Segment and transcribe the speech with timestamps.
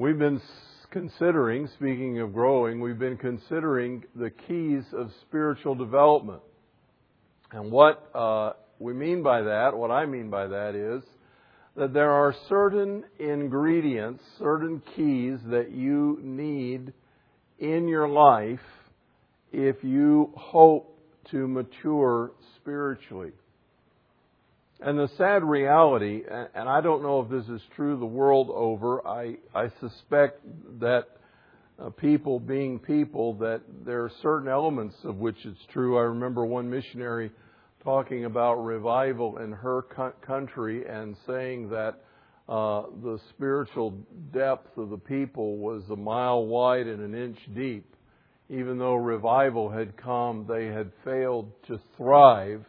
[0.00, 0.40] We've been
[0.90, 6.40] considering, speaking of growing, we've been considering the keys of spiritual development.
[7.52, 11.02] And what uh, we mean by that, what I mean by that is
[11.76, 16.94] that there are certain ingredients, certain keys that you need
[17.58, 18.58] in your life
[19.52, 20.98] if you hope
[21.30, 23.32] to mature spiritually.
[24.82, 26.22] And the sad reality,
[26.54, 30.40] and I don't know if this is true the world over, I, I suspect
[30.80, 31.08] that
[31.78, 35.98] uh, people being people, that there are certain elements of which it's true.
[35.98, 37.30] I remember one missionary
[37.84, 39.82] talking about revival in her
[40.26, 42.02] country and saying that
[42.48, 43.92] uh, the spiritual
[44.32, 47.84] depth of the people was a mile wide and an inch deep.
[48.48, 52.64] Even though revival had come, they had failed to thrive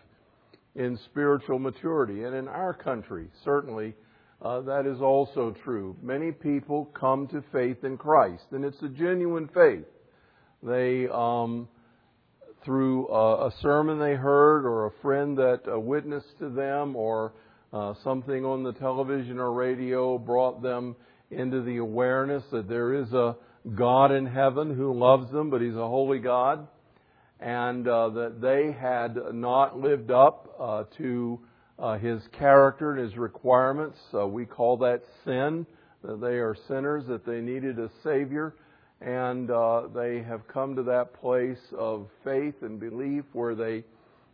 [0.76, 2.24] in spiritual maturity.
[2.24, 3.94] And in our country, certainly,
[4.42, 5.96] uh, that is also true.
[6.02, 9.86] Many people come to faith in Christ, and it's a genuine faith.
[10.64, 11.68] They, um,
[12.66, 17.34] through a, a sermon they heard, or a friend that uh, witnessed to them, or
[17.74, 20.96] uh, something on the television or radio brought them
[21.30, 23.36] into the awareness that there is a
[23.76, 26.68] God in heaven who loves them, but He's a holy God
[27.42, 31.40] and uh, that they had not lived up uh, to
[31.80, 33.98] uh, his character and his requirements.
[34.28, 35.66] we call that sin,
[36.04, 38.54] that they are sinners, that they needed a Savior,
[39.02, 43.84] and uh, they have come to that place of faith and belief where they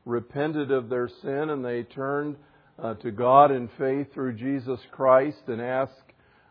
[0.06, 2.36] repented of their sin and they turned
[2.82, 5.94] uh, to God in faith through Jesus Christ and asked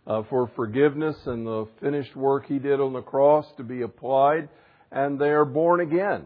[0.06, 4.48] uh, for forgiveness and the finished work He did on the cross to be applied,
[4.90, 6.24] and they are born again.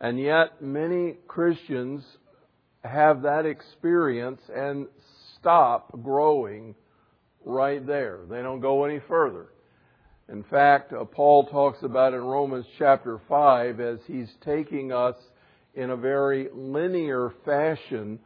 [0.00, 2.04] And yet, many Christians
[2.84, 4.86] have that experience and
[5.38, 6.74] stop growing
[7.44, 8.20] right there.
[8.28, 9.48] They don't go any further.
[10.28, 15.16] In fact, uh, Paul talks about in Romans chapter 5 as he's taking us
[15.74, 18.18] in a very linear fashion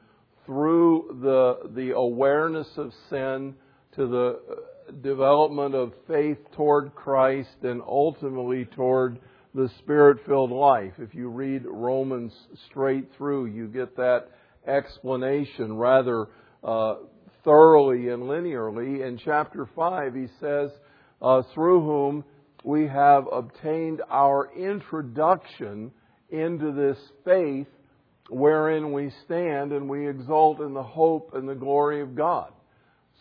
[0.44, 3.54] through the, the awareness of sin
[3.94, 9.20] to the uh, development of faith toward Christ and ultimately toward
[9.54, 10.94] the spirit filled life.
[10.98, 12.32] If you read Romans
[12.70, 14.28] straight through, you get that
[14.66, 16.28] explanation rather
[16.64, 16.94] uh,
[17.44, 19.06] thoroughly and linearly.
[19.06, 20.70] In chapter 5, he says,
[21.20, 22.24] uh, through whom
[22.64, 25.90] we have obtained our introduction
[26.30, 27.66] into this faith
[28.30, 32.50] wherein we stand and we exult in the hope and the glory of God.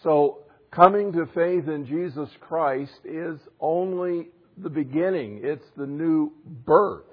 [0.03, 0.39] So,
[0.71, 7.05] coming to faith in Jesus Christ is only the beginning, it's the new birth.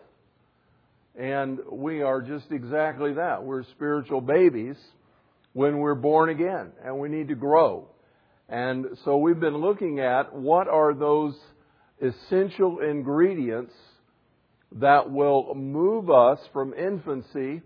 [1.19, 3.43] And we are just exactly that.
[3.43, 4.77] We're spiritual babies
[5.53, 7.89] when we're born again, and we need to grow.
[8.49, 11.35] And so we've been looking at what are those
[12.01, 13.73] essential ingredients
[14.77, 17.63] that will move us from infancy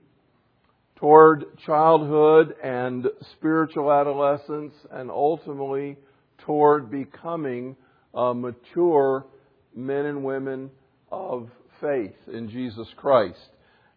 [0.96, 5.96] toward childhood and spiritual adolescence and ultimately
[6.38, 7.76] toward becoming
[8.14, 9.26] a mature
[9.74, 10.70] men and women
[11.10, 11.48] of
[11.80, 13.38] faith in Jesus Christ.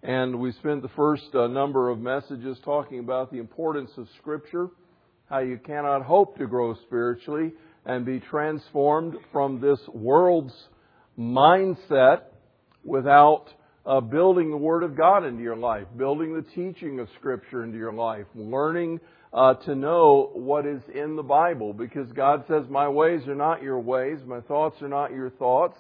[0.03, 4.69] And we spent the first uh, number of messages talking about the importance of Scripture,
[5.29, 7.53] how you cannot hope to grow spiritually
[7.85, 10.53] and be transformed from this world's
[11.17, 12.21] mindset
[12.83, 13.45] without
[13.85, 17.77] uh, building the Word of God into your life, building the teaching of Scripture into
[17.77, 18.99] your life, learning
[19.35, 23.61] uh, to know what is in the Bible because God says, My ways are not
[23.61, 25.77] your ways, my thoughts are not your thoughts.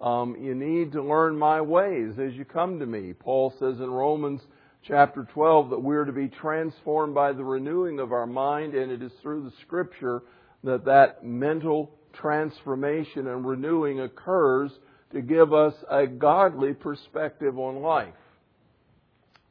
[0.00, 3.12] Um, you need to learn my ways as you come to me.
[3.12, 4.40] Paul says in Romans
[4.86, 9.02] chapter 12 that we're to be transformed by the renewing of our mind, and it
[9.02, 10.22] is through the Scripture
[10.62, 14.70] that that mental transformation and renewing occurs
[15.12, 18.14] to give us a godly perspective on life.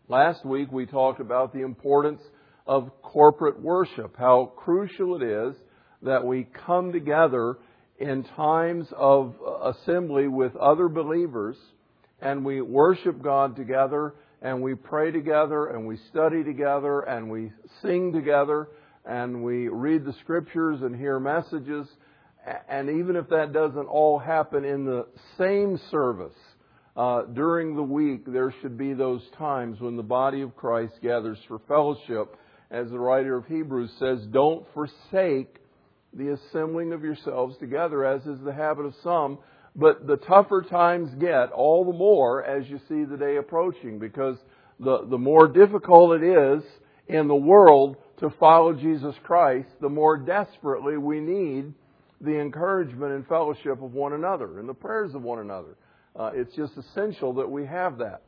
[0.08, 2.22] Last week we talked about the importance
[2.66, 5.56] of corporate worship, how crucial it is
[6.02, 7.58] that we come together
[8.00, 11.56] in times of assembly with other believers
[12.22, 17.52] and we worship God together and we pray together and we study together and we
[17.82, 18.70] sing together
[19.06, 21.88] and we read the scriptures and hear messages.
[22.68, 25.08] And even if that doesn't all happen in the
[25.38, 26.36] same service,
[26.96, 31.40] uh, during the week, there should be those times when the body of Christ gathers
[31.48, 32.38] for fellowship
[32.74, 35.58] as the writer of Hebrews says, don't forsake
[36.12, 39.38] the assembling of yourselves together, as is the habit of some.
[39.76, 44.38] But the tougher times get, all the more as you see the day approaching, because
[44.80, 46.64] the, the more difficult it is
[47.08, 51.74] in the world to follow Jesus Christ, the more desperately we need
[52.22, 55.76] the encouragement and fellowship of one another and the prayers of one another.
[56.16, 58.24] Uh, it's just essential that we have that.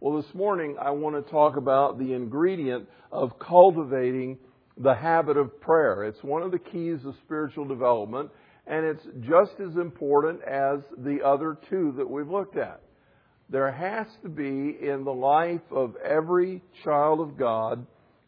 [0.00, 4.38] Well, this morning I want to talk about the ingredient of cultivating
[4.76, 6.04] the habit of prayer.
[6.04, 8.30] It's one of the keys of spiritual development,
[8.68, 12.80] and it's just as important as the other two that we've looked at.
[13.50, 17.84] There has to be in the life of every child of God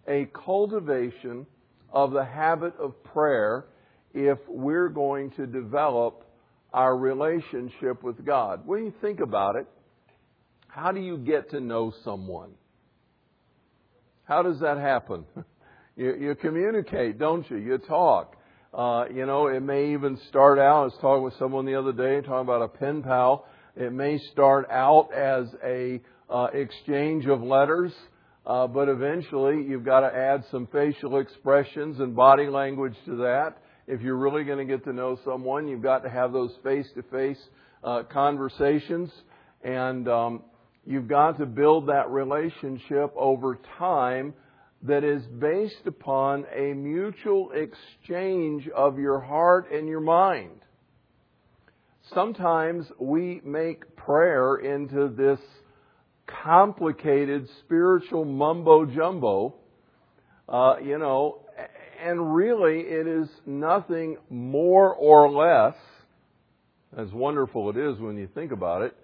[0.08, 1.46] a cultivation
[1.93, 3.67] of the habit of prayer
[4.12, 6.25] if we're going to develop
[6.72, 8.67] our relationship with God.
[8.67, 9.69] When you think about it,
[10.72, 12.50] how do you get to know someone?
[14.25, 15.25] How does that happen?
[15.96, 17.56] you, you communicate, don't you?
[17.56, 18.37] You talk.
[18.72, 20.82] Uh, you know, it may even start out.
[20.82, 23.46] I was talking with someone the other day, talking about a pen pal.
[23.76, 27.93] It may start out as a uh, exchange of letters,
[28.46, 33.58] uh, but eventually you've got to add some facial expressions and body language to that.
[33.88, 37.40] If you're really going to get to know someone, you've got to have those face-to-face
[37.82, 39.11] uh, conversations,
[39.64, 40.43] and um,
[40.87, 44.35] you've got to build that relationship over time
[44.82, 50.61] that is based upon a mutual exchange of your heart and your mind.
[52.15, 55.38] Sometimes we make prayer into this
[56.43, 59.55] complicated spiritual mumbo jumbo,
[60.49, 61.43] uh, you know,
[62.03, 65.77] and really it is nothing more or less,
[66.97, 68.97] as wonderful it is when you think about it,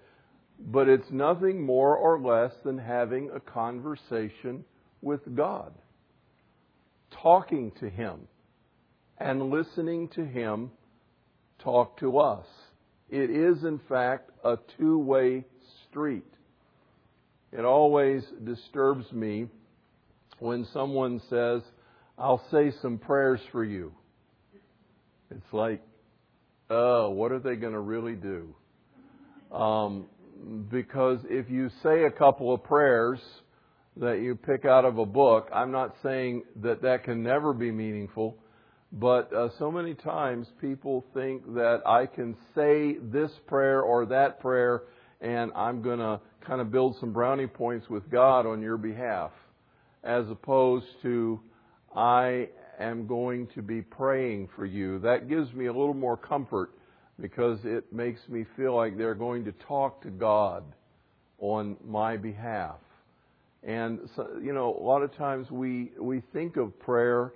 [0.59, 4.65] but it's nothing more or less than having a conversation
[5.03, 5.73] with God,
[7.23, 8.21] talking to Him,
[9.19, 10.71] and listening to Him
[11.59, 12.47] talk to us.
[13.11, 15.45] It is, in fact, a two way
[15.89, 16.25] street.
[17.53, 19.47] It always disturbs me
[20.39, 21.63] when someone says,
[22.19, 23.93] I'll say some prayers for you.
[25.31, 25.83] It's like,
[26.71, 28.55] oh, what are they going to really do?
[29.53, 30.07] Um,
[30.71, 33.21] because if you say a couple of prayers
[33.97, 37.71] that you pick out of a book, I'm not saying that that can never be
[37.71, 38.37] meaningful,
[38.93, 44.41] but uh, so many times people think that I can say this prayer or that
[44.41, 44.83] prayer
[45.21, 49.31] and I'm going to kind of build some brownie points with God on your behalf,
[50.05, 51.41] as opposed to
[51.95, 52.49] I
[52.79, 54.99] am going to be praying for you.
[55.01, 56.73] That gives me a little more comfort
[57.21, 60.65] because it makes me feel like they're going to talk to God
[61.39, 62.77] on my behalf.
[63.63, 67.33] And so, you know, a lot of times we we think of prayer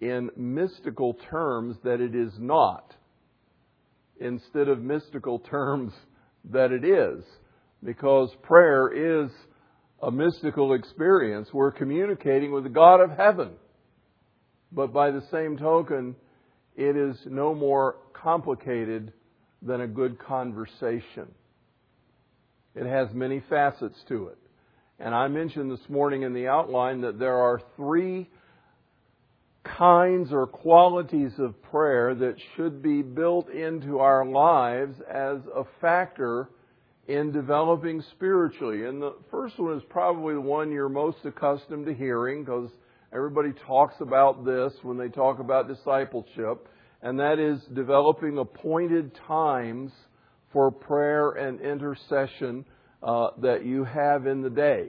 [0.00, 2.94] in mystical terms that it is not,
[4.20, 5.92] instead of mystical terms
[6.50, 7.24] that it is,
[7.82, 9.30] because prayer is
[10.02, 11.48] a mystical experience.
[11.52, 13.52] We're communicating with the God of heaven.
[14.70, 16.16] But by the same token,
[16.76, 19.12] it is no more complicated
[19.62, 21.28] than a good conversation.
[22.74, 24.38] It has many facets to it.
[24.98, 28.28] And I mentioned this morning in the outline that there are three
[29.64, 36.48] kinds or qualities of prayer that should be built into our lives as a factor
[37.08, 38.84] in developing spiritually.
[38.84, 42.70] And the first one is probably the one you're most accustomed to hearing because
[43.14, 46.68] everybody talks about this when they talk about discipleship,
[47.00, 49.92] and that is developing appointed times
[50.52, 52.64] for prayer and intercession
[53.02, 54.88] uh, that you have in the day.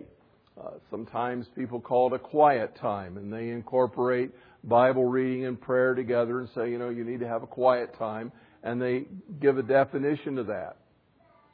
[0.59, 4.31] Uh, sometimes people call it a quiet time, and they incorporate
[4.63, 7.95] Bible reading and prayer together and say, you know, you need to have a quiet
[7.99, 8.31] time,
[8.63, 9.05] and they
[9.39, 10.77] give a definition to that.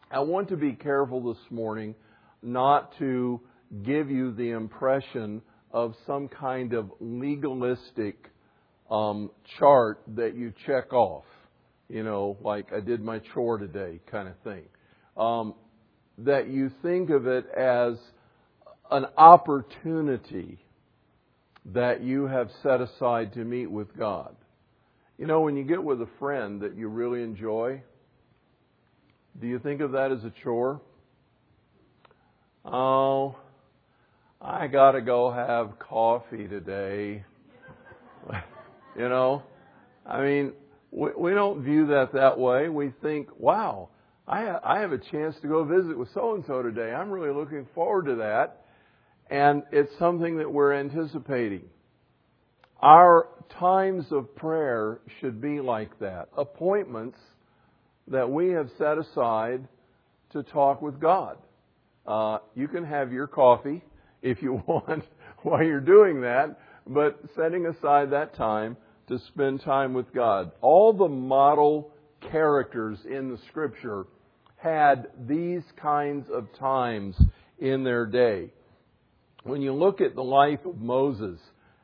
[0.10, 1.96] I want to be careful this morning
[2.42, 3.42] not to
[3.84, 5.42] give you the impression
[5.74, 8.30] of some kind of legalistic
[8.90, 11.26] um, chart that you check off,
[11.90, 14.64] you know, like I did my chore today kind of thing.
[15.16, 15.56] Um,
[16.20, 17.96] that you think of it as
[18.92, 20.60] an opportunity
[21.74, 24.36] that you have set aside to meet with God.
[25.18, 27.82] You know, when you get with a friend that you really enjoy,
[29.40, 30.82] do you think of that as a chore?
[32.66, 33.36] Oh,
[34.44, 37.24] I got to go have coffee today.
[38.98, 39.44] you know,
[40.04, 40.54] I mean,
[40.90, 42.68] we, we don't view that that way.
[42.68, 43.90] We think, wow,
[44.28, 46.92] I, I have a chance to go visit with so and so today.
[46.92, 48.66] I'm really looking forward to that.
[49.30, 51.66] And it's something that we're anticipating.
[52.82, 53.28] Our
[53.60, 57.20] times of prayer should be like that appointments
[58.08, 59.68] that we have set aside
[60.32, 61.38] to talk with God.
[62.08, 63.84] Uh, you can have your coffee
[64.22, 65.04] if you want
[65.44, 70.52] while you're doing that, but setting aside that time to spend time with God.
[70.62, 71.92] All the model
[72.32, 74.06] characters in the scripture
[74.56, 77.16] had these kinds of times
[77.60, 78.50] in their day.
[79.44, 81.40] When you look at the life of Moses,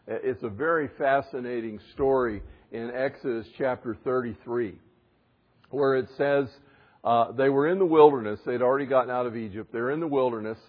[0.05, 4.75] it's a very fascinating story in Exodus chapter 33,
[5.71, 6.47] where it says
[7.03, 8.39] uh, they were in the wilderness.
[8.45, 9.71] They'd already gotten out of Egypt.
[9.71, 10.59] They're in the wilderness,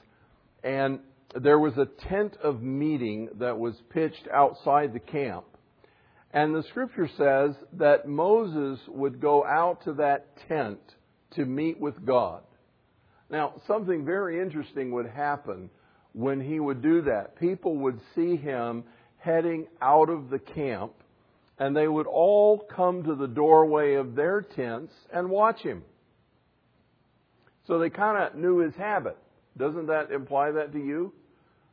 [0.64, 1.00] and
[1.34, 5.44] there was a tent of meeting that was pitched outside the camp.
[6.32, 10.80] And the scripture says that Moses would go out to that tent
[11.32, 12.42] to meet with God.
[13.30, 15.70] Now, something very interesting would happen
[16.12, 17.38] when he would do that.
[17.38, 18.84] People would see him
[19.18, 20.92] heading out of the camp,
[21.58, 25.82] and they would all come to the doorway of their tents and watch him.
[27.66, 29.18] So they kind of knew his habit.
[29.58, 31.12] Doesn't that imply that to you?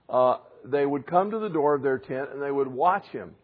[0.10, 3.36] Uh, they would come to the door of their tent and they would watch him.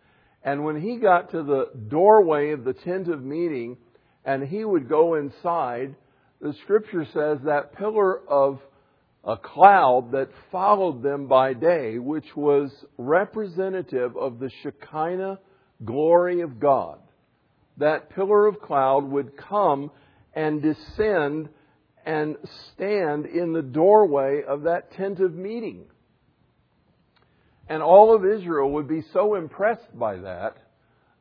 [0.44, 3.77] And when he got to the doorway of the tent of meeting
[4.25, 5.96] and he would go inside,
[6.39, 8.60] the scripture says that pillar of
[9.24, 15.39] a cloud that followed them by day, which was representative of the Shekinah
[15.86, 17.00] glory of God.
[17.77, 19.91] That pillar of cloud would come
[20.34, 21.50] and descend
[22.03, 22.38] and
[22.74, 25.86] stand in the doorway of that tent of meeting.
[27.70, 30.58] And all of Israel would be so impressed by that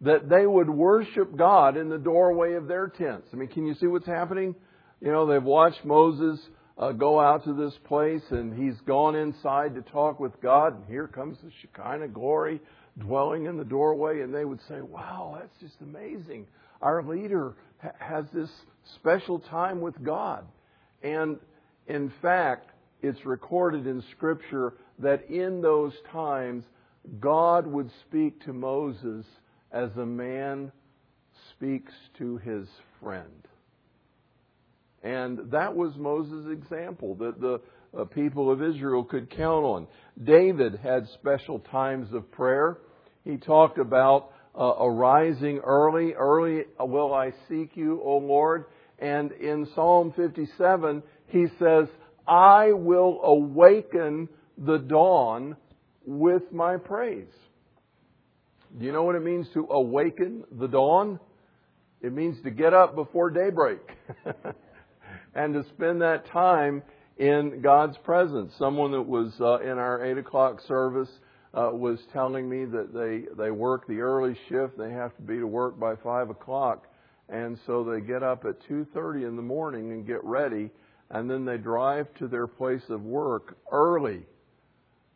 [0.00, 3.28] that they would worship God in the doorway of their tents.
[3.32, 4.54] I mean, can you see what's happening?
[5.00, 6.40] You know, they've watched Moses
[6.78, 10.86] uh, go out to this place and he's gone inside to talk with God, and
[10.86, 12.60] here comes the Shekinah glory
[12.98, 16.46] dwelling in the doorway, and they would say, Wow, that's just amazing.
[16.80, 18.50] Our leader ha- has this
[18.96, 20.46] special time with God.
[21.02, 21.38] And
[21.86, 22.70] in fact,
[23.02, 26.64] it's recorded in Scripture that in those times,
[27.18, 29.24] God would speak to Moses
[29.72, 30.72] as a man
[31.50, 32.66] speaks to his
[33.02, 33.26] friend.
[35.02, 37.60] And that was Moses' example that the
[37.98, 39.86] uh, people of Israel could count on.
[40.22, 42.78] David had special times of prayer.
[43.24, 46.12] He talked about uh, arising early.
[46.12, 48.66] Early will I seek you, O Lord.
[48.98, 51.86] And in Psalm 57, he says,
[52.26, 54.28] I will awaken
[54.60, 55.56] the dawn
[56.04, 57.32] with my praise.
[58.78, 61.18] Do you know what it means to awaken the dawn?
[62.02, 63.80] It means to get up before daybreak
[65.34, 66.82] and to spend that time
[67.18, 68.52] in God's presence.
[68.58, 71.10] Someone that was uh, in our 8 o'clock service
[71.52, 74.78] uh, was telling me that they, they work the early shift.
[74.78, 76.86] They have to be to work by 5 o'clock.
[77.28, 80.70] And so they get up at 2.30 in the morning and get ready.
[81.10, 84.22] And then they drive to their place of work early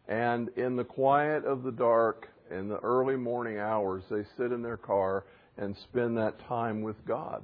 [0.09, 4.63] and in the quiet of the dark, in the early morning hours, they sit in
[4.63, 5.25] their car
[5.57, 7.43] and spend that time with God.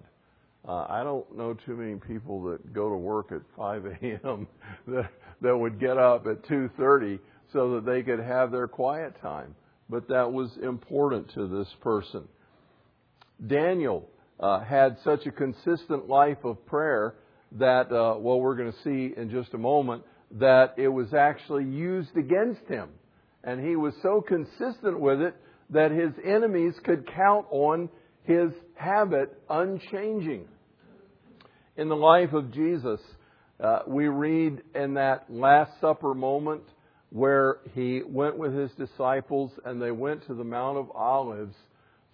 [0.68, 4.46] Uh, I don't know too many people that go to work at 5 a.m.
[4.88, 7.18] that that would get up at 2:30
[7.52, 9.54] so that they could have their quiet time.
[9.88, 12.28] But that was important to this person.
[13.44, 17.14] Daniel uh, had such a consistent life of prayer
[17.52, 21.64] that, uh, well, we're going to see in just a moment that it was actually
[21.64, 22.88] used against him.
[23.42, 25.34] And he was so consistent with it
[25.70, 27.88] that his enemies could count on
[28.24, 30.46] his habit unchanging.
[31.76, 33.00] In the life of Jesus,
[33.58, 36.62] uh, we read in that Last Supper moment
[37.10, 41.56] where he went with his disciples and they went to the Mount of Olives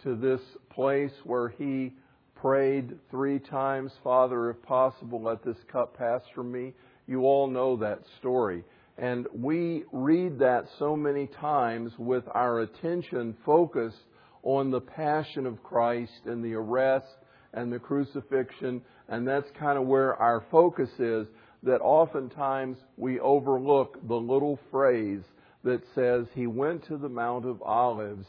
[0.02, 1.92] to this place where he
[2.34, 6.72] prayed three times, Father, if possible, let this cup pass from me.
[7.06, 8.64] You all know that story.
[8.98, 14.04] And we read that so many times with our attention focused
[14.42, 17.06] on the passion of Christ and the arrest
[17.52, 18.82] and the crucifixion.
[19.08, 21.26] And that's kind of where our focus is,
[21.62, 25.22] that oftentimes we overlook the little phrase
[25.64, 28.26] that says, He went to the Mount of Olives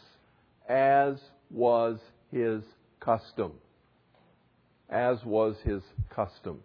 [0.68, 1.16] as
[1.50, 1.98] was
[2.32, 2.62] his
[3.00, 3.54] custom.
[4.90, 5.82] As was his
[6.14, 6.62] custom.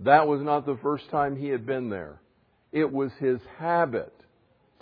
[0.00, 2.20] That was not the first time he had been there.
[2.72, 4.14] It was his habit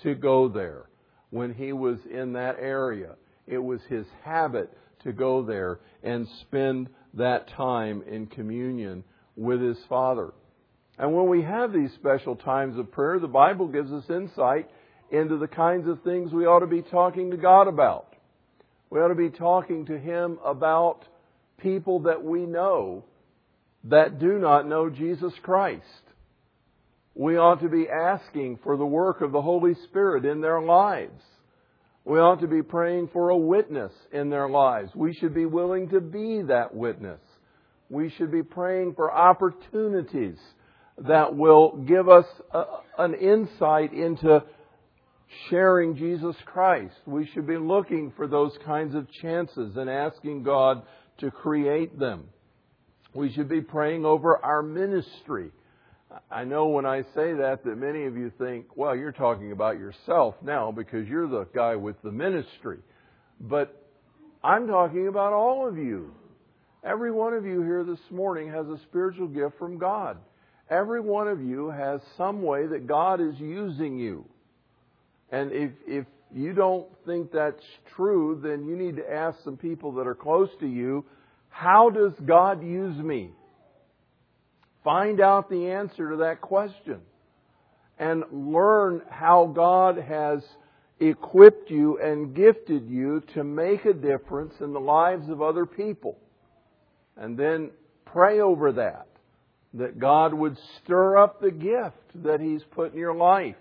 [0.03, 0.87] to go there
[1.31, 3.17] when he was in that area.
[3.47, 4.73] It was his habit
[5.03, 9.03] to go there and spend that time in communion
[9.37, 10.33] with his Father.
[10.99, 14.71] And when we have these special times of prayer, the Bible gives us insight
[15.11, 18.15] into the kinds of things we ought to be talking to God about.
[18.91, 21.05] We ought to be talking to Him about
[21.59, 23.05] people that we know
[23.85, 25.85] that do not know Jesus Christ.
[27.15, 31.23] We ought to be asking for the work of the Holy Spirit in their lives.
[32.05, 34.91] We ought to be praying for a witness in their lives.
[34.95, 37.21] We should be willing to be that witness.
[37.91, 40.39] We should be praying for opportunities
[41.07, 42.65] that will give us a,
[42.99, 44.43] an insight into
[45.51, 46.95] sharing Jesus Christ.
[47.07, 50.83] We should be looking for those kinds of chances and asking God
[51.19, 52.29] to create them.
[53.15, 55.51] We should be praying over our ministry.
[56.31, 59.79] I know when I say that that many of you think, well, you're talking about
[59.79, 62.79] yourself now because you're the guy with the ministry.
[63.41, 63.83] But
[64.43, 66.13] I'm talking about all of you.
[66.85, 70.17] Every one of you here this morning has a spiritual gift from God.
[70.71, 74.25] Every one of you has some way that God is using you.
[75.31, 77.65] And if, if you don't think that's
[77.97, 81.05] true, then you need to ask some people that are close to you,
[81.49, 83.31] how does God use me?
[84.85, 87.01] Find out the answer to that question
[87.99, 90.43] and learn how God has
[91.01, 96.19] equipped you and gifted you to make a difference in the lives of other people.
[97.17, 97.71] And then
[98.05, 99.09] pray over that,
[99.75, 103.57] that God would stir up the gift that He's put in your life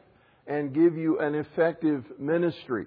[0.46, 2.86] and give you an effective ministry.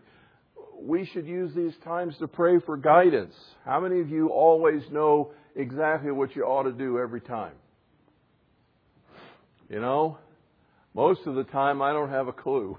[0.83, 3.35] We should use these times to pray for guidance.
[3.65, 7.53] How many of you always know exactly what you ought to do every time?
[9.69, 10.19] You know,
[10.95, 12.79] most of the time I don't have a clue.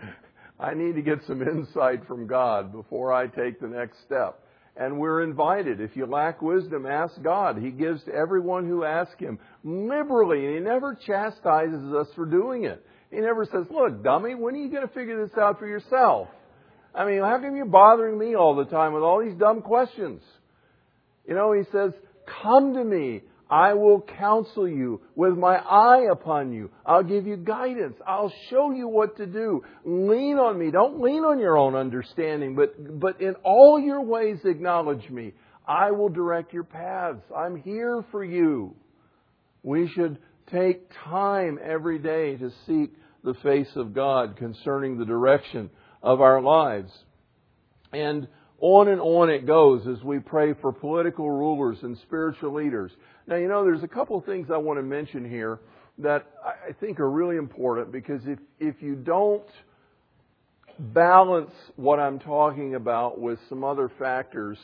[0.60, 4.38] I need to get some insight from God before I take the next step.
[4.76, 5.80] And we're invited.
[5.80, 7.58] If you lack wisdom, ask God.
[7.58, 12.64] He gives to everyone who asks Him liberally, and He never chastises us for doing
[12.64, 12.82] it.
[13.10, 16.28] He never says, Look, dummy, when are you going to figure this out for yourself?
[16.94, 20.22] I mean, how come you're bothering me all the time with all these dumb questions?
[21.26, 21.92] You know, He says,
[22.42, 23.22] Come to me.
[23.52, 26.70] I will counsel you with my eye upon you.
[26.86, 27.96] I'll give you guidance.
[28.06, 29.62] I'll show you what to do.
[29.84, 30.70] Lean on me.
[30.70, 35.34] Don't lean on your own understanding, but, but in all your ways acknowledge me.
[35.68, 37.20] I will direct your paths.
[37.36, 38.74] I'm here for you.
[39.62, 40.16] We should
[40.50, 45.68] take time every day to seek the face of God concerning the direction
[46.02, 46.92] of our lives.
[47.92, 48.26] And
[48.60, 52.92] on and on it goes as we pray for political rulers and spiritual leaders.
[53.26, 55.60] Now, you know, there's a couple of things I want to mention here
[55.98, 59.44] that I think are really important because if, if you don't
[60.78, 64.58] balance what I'm talking about with some other factors,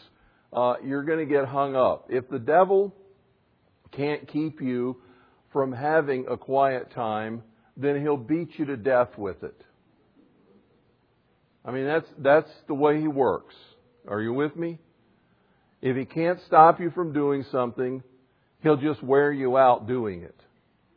[0.52, 2.06] uh, you're going to get hung up.
[2.08, 2.94] If the devil
[3.92, 4.96] can't keep you
[5.52, 7.42] from having a quiet time,
[7.76, 9.60] then he'll beat you to death with it.
[11.68, 13.54] I mean, that's, that's the way he works.
[14.08, 14.78] Are you with me?
[15.82, 18.02] If he can't stop you from doing something,
[18.62, 20.40] he'll just wear you out doing it.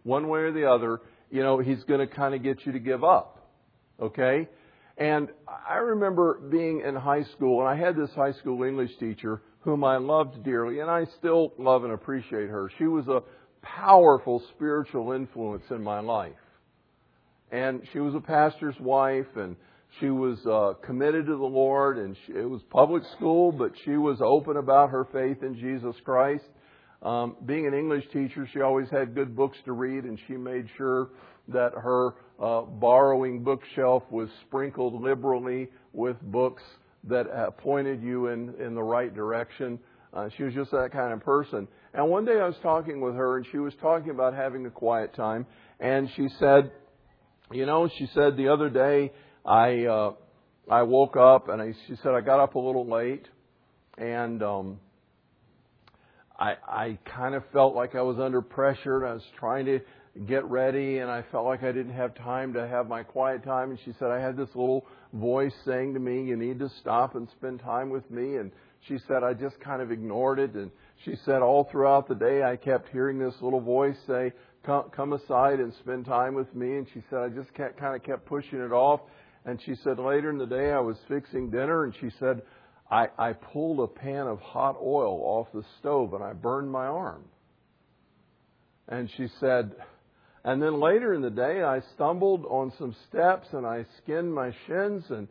[0.03, 2.79] One way or the other, you know, he's going to kind of get you to
[2.79, 3.49] give up.
[4.01, 4.47] Okay?
[4.97, 5.27] And
[5.69, 9.83] I remember being in high school, and I had this high school English teacher whom
[9.83, 12.71] I loved dearly, and I still love and appreciate her.
[12.77, 13.23] She was a
[13.61, 16.31] powerful spiritual influence in my life.
[17.51, 19.57] And she was a pastor's wife, and
[19.99, 23.91] she was uh, committed to the Lord, and she, it was public school, but she
[23.91, 26.45] was open about her faith in Jesus Christ.
[27.01, 30.67] Um, being an English teacher, she always had good books to read, and she made
[30.77, 31.09] sure
[31.47, 36.63] that her uh, borrowing bookshelf was sprinkled liberally with books
[37.05, 39.79] that uh, pointed you in, in the right direction.
[40.13, 41.67] Uh, she was just that kind of person.
[41.93, 44.69] And one day I was talking with her, and she was talking about having a
[44.69, 45.45] quiet time,
[45.79, 46.71] and she said,
[47.51, 49.11] you know, she said the other day
[49.45, 50.13] I uh,
[50.69, 53.27] I woke up and I, she said I got up a little late,
[53.97, 54.79] and um,
[56.39, 58.97] I I kind of felt like I was under pressure.
[58.97, 59.79] And I was trying to
[60.27, 63.71] get ready, and I felt like I didn't have time to have my quiet time.
[63.71, 67.15] And she said I had this little voice saying to me, "You need to stop
[67.15, 68.51] and spend time with me." And
[68.87, 70.69] she said I just kind of ignored it, and
[71.03, 75.13] she said all throughout the day I kept hearing this little voice say, "Come, come
[75.13, 78.25] aside and spend time with me." And she said I just kept, kind of kept
[78.25, 79.01] pushing it off.
[79.45, 82.43] And she said later in the day I was fixing dinner and she said
[82.89, 86.85] I, I pulled a pan of hot oil off the stove and I burned my
[86.85, 87.23] arm.
[88.87, 89.75] And she said,
[90.43, 94.53] and then later in the day I stumbled on some steps and I skinned my
[94.67, 95.27] shins and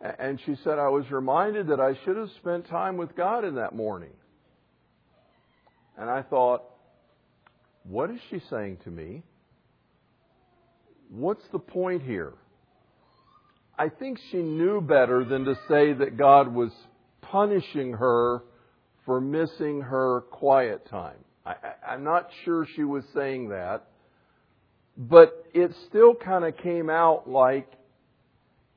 [0.00, 3.56] and she said I was reminded that I should have spent time with God in
[3.56, 4.12] that morning.
[5.96, 6.62] And I thought,
[7.82, 9.24] what is she saying to me?
[11.10, 12.34] What's the point here?
[13.78, 16.72] I think she knew better than to say that God was
[17.22, 18.42] punishing her
[19.06, 21.16] for missing her quiet time.
[21.46, 21.54] I,
[21.86, 23.84] am not sure she was saying that,
[24.96, 27.70] but it still kind of came out like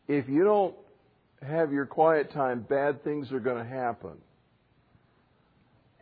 [0.07, 0.75] if you don't
[1.41, 4.13] have your quiet time, bad things are going to happen.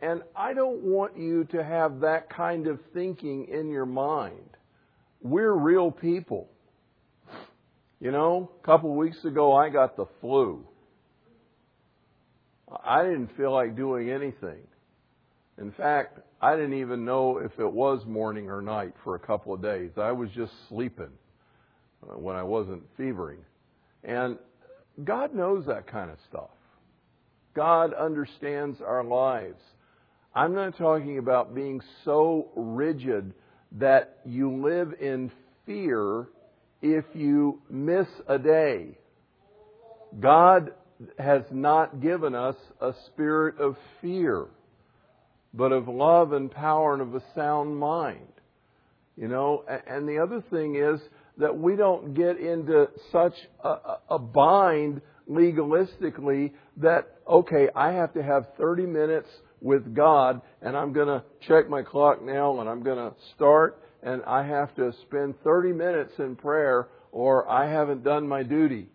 [0.02, 4.56] And I don't want you to have that kind of thinking in your mind.
[5.22, 6.48] We're real people.
[8.00, 10.66] You know, a couple weeks ago I got the flu.
[12.84, 14.60] I didn't feel like doing anything.
[15.58, 19.52] In fact, I didn't even know if it was morning or night for a couple
[19.52, 19.90] of days.
[19.98, 21.10] I was just sleeping
[22.02, 23.40] uh, when I wasn't fevering.
[24.02, 24.38] And
[25.04, 26.50] God knows that kind of stuff.
[27.54, 29.60] God understands our lives.
[30.34, 33.34] I'm not talking about being so rigid
[33.72, 35.30] that you live in
[35.66, 36.28] fear
[36.82, 38.98] if you miss a day.
[40.18, 40.72] God
[41.18, 44.46] has not given us a spirit of fear,
[45.54, 48.26] but of love and power and of a sound mind.
[49.16, 51.00] You know, and the other thing is
[51.38, 58.22] that we don't get into such a, a bind legalistically that, okay, I have to
[58.22, 59.28] have 30 minutes
[59.60, 63.82] with God and I'm going to check my clock now and I'm going to start
[64.02, 68.88] and I have to spend 30 minutes in prayer or I haven't done my duty.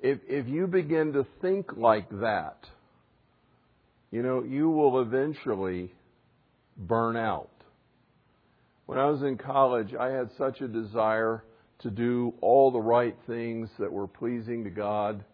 [0.00, 2.66] If, if you begin to think like that,
[4.10, 5.92] you know, you will eventually
[6.76, 7.50] burn out.
[8.86, 11.44] When I was in college, I had such a desire
[11.82, 15.24] to do all the right things that were pleasing to God.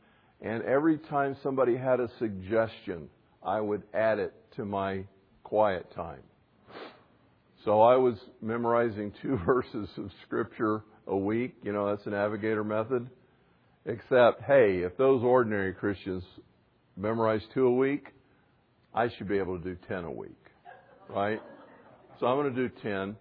[0.43, 3.09] And every time somebody had a suggestion,
[3.43, 5.05] I would add it to my
[5.43, 6.23] quiet time.
[7.67, 11.57] So I was memorizing two verses of Scripture a week.
[11.65, 13.11] You know, that's a navigator method.
[13.85, 16.23] Except, hey, if those ordinary Christians
[16.97, 18.07] memorize two a week,
[18.95, 20.39] I should be able to do 10 a week.
[21.09, 21.43] Right?
[22.21, 22.93] So I'm going to do 10.
[22.93, 23.17] And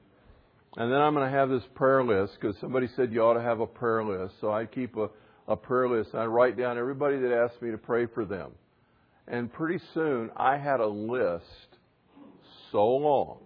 [0.91, 3.61] then I'm going to have this prayer list because somebody said you ought to have
[3.61, 4.35] a prayer list.
[4.41, 5.09] So I keep a,
[5.47, 8.51] a prayer list and I write down everybody that asks me to pray for them.
[9.27, 11.45] And pretty soon I had a list
[12.71, 13.44] so long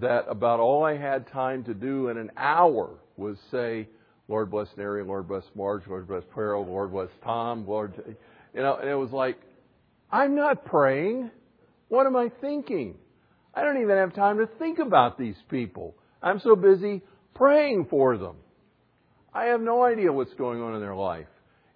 [0.00, 3.88] that about all I had time to do in an hour was say,
[4.28, 7.94] Lord bless Mary, Lord bless Marge, Lord bless Pearl, Lord bless Tom, Lord,
[8.54, 9.38] you know, and it was like,
[10.10, 11.30] I'm not praying.
[11.88, 12.96] What am I thinking?
[13.54, 15.94] I don't even have time to think about these people.
[16.22, 17.02] I'm so busy
[17.34, 18.36] praying for them.
[19.32, 21.26] I have no idea what's going on in their life.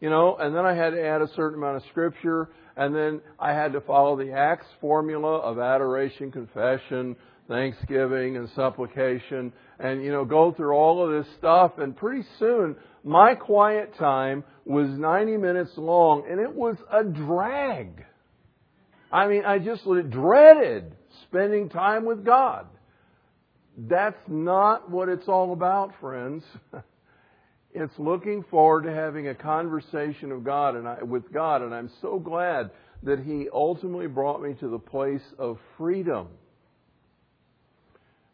[0.00, 3.20] You know, and then I had to add a certain amount of scripture, and then
[3.38, 7.14] I had to follow the Acts formula of adoration, confession,
[7.48, 12.76] thanksgiving, and supplication, and, you know, go through all of this stuff, and pretty soon,
[13.04, 18.04] my quiet time was 90 minutes long, and it was a drag.
[19.10, 22.66] I mean, I just dreaded spending time with God.
[23.76, 26.44] That's not what it's all about, friends.
[27.74, 31.90] It's looking forward to having a conversation of God and I, with God, and I'm
[32.02, 32.70] so glad
[33.02, 36.28] that He ultimately brought me to the place of freedom.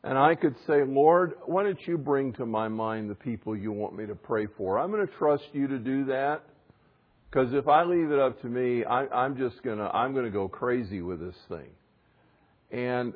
[0.04, 3.72] And I could say, Lord, why don't you bring to my mind the people you
[3.72, 4.78] want me to pray for?
[4.78, 6.44] I'm going to trust you to do that.
[7.30, 10.48] Because if I leave it up to me, I, am just gonna I'm gonna go
[10.48, 11.68] crazy with this thing,
[12.70, 13.12] and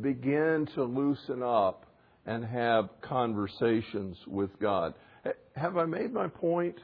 [0.00, 1.84] begin to loosen up
[2.24, 4.94] and have conversations with God.
[5.56, 6.76] Have I made my point?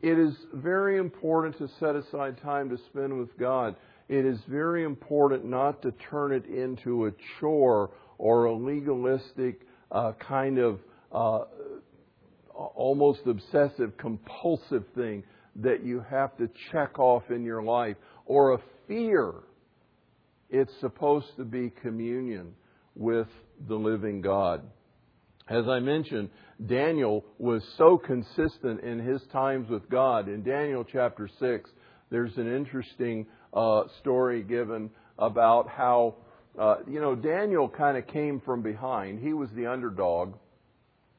[0.00, 3.74] It is very important to set aside time to spend with God.
[4.08, 7.10] It is very important not to turn it into a
[7.40, 10.80] chore or a legalistic uh, kind of
[11.12, 11.44] uh,
[12.52, 15.22] almost obsessive compulsive thing
[15.56, 19.32] that you have to check off in your life or a fear.
[20.50, 22.54] It's supposed to be communion
[22.94, 23.28] with
[23.68, 24.62] the living God.
[25.48, 26.28] As I mentioned,
[26.66, 30.28] Daniel was so consistent in his times with God.
[30.28, 31.70] In Daniel chapter 6,
[32.10, 36.16] there's an interesting uh, story given about how,
[36.58, 39.20] uh, you know, Daniel kind of came from behind.
[39.20, 40.34] He was the underdog.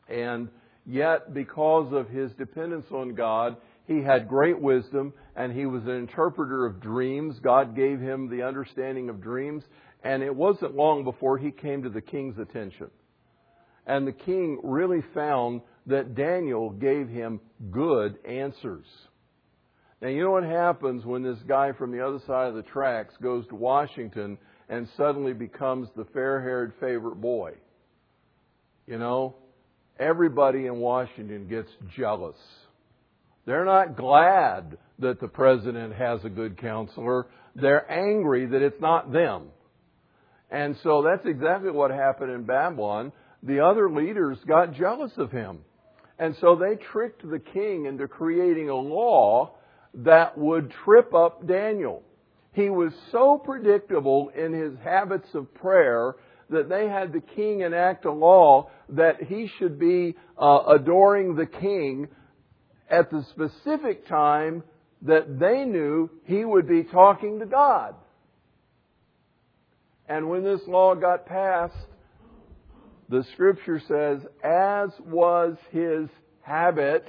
[0.09, 0.49] And
[0.85, 3.55] yet, because of his dependence on God,
[3.87, 7.39] he had great wisdom and he was an interpreter of dreams.
[7.39, 9.63] God gave him the understanding of dreams.
[10.03, 12.89] And it wasn't long before he came to the king's attention.
[13.87, 17.39] And the king really found that Daniel gave him
[17.71, 18.85] good answers.
[20.01, 23.13] Now, you know what happens when this guy from the other side of the tracks
[23.21, 24.37] goes to Washington
[24.69, 27.53] and suddenly becomes the fair haired favorite boy?
[28.87, 29.35] You know,
[29.99, 32.37] everybody in Washington gets jealous
[33.49, 37.25] they're not glad that the president has a good counselor.
[37.55, 39.47] They're angry that it's not them.
[40.51, 43.11] And so that's exactly what happened in Babylon.
[43.41, 45.61] The other leaders got jealous of him.
[46.19, 49.55] And so they tricked the king into creating a law
[49.95, 52.03] that would trip up Daniel.
[52.53, 56.15] He was so predictable in his habits of prayer
[56.49, 61.45] that they had the king enact a law that he should be uh, adoring the
[61.45, 62.07] king
[62.89, 64.63] at the specific time
[65.03, 67.95] that they knew he would be talking to God.
[70.07, 71.75] And when this law got passed,
[73.09, 76.09] the scripture says, as was his
[76.41, 77.07] habit,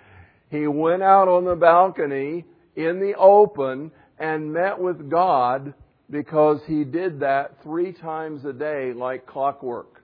[0.50, 5.74] he went out on the balcony in the open and met with God
[6.10, 10.02] because he did that three times a day like clockwork.